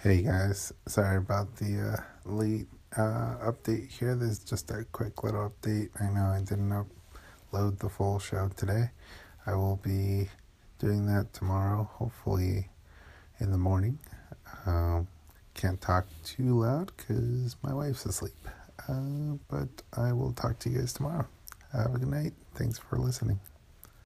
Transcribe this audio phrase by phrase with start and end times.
[0.00, 4.14] Hey guys, sorry about the uh, late uh, update here.
[4.14, 5.88] There's just a quick little update.
[6.00, 8.90] I know I didn't upload the full show today.
[9.44, 10.28] I will be
[10.78, 12.68] doing that tomorrow, hopefully
[13.40, 13.98] in the morning.
[14.66, 15.08] Um,
[15.54, 18.38] can't talk too loud because my wife's asleep.
[18.88, 21.26] Uh, but I will talk to you guys tomorrow.
[21.72, 22.34] Have a good night.
[22.54, 23.40] Thanks for listening.